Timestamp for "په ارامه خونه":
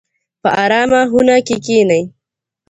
0.41-1.35